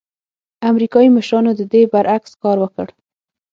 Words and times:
امریکايي 0.69 1.09
مشرانو 1.17 1.51
د 1.55 1.61
دې 1.71 1.81
برعکس 1.91 2.31
کار 2.43 2.57
وکړ. 2.63 2.87